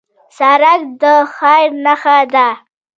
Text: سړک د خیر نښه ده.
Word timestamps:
سړک 0.37 0.81
د 1.01 1.03
خیر 1.35 1.67
نښه 1.85 2.17
ده. 2.33 2.47